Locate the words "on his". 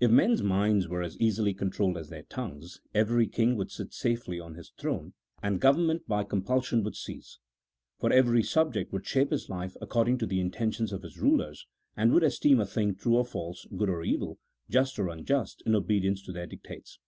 4.40-4.70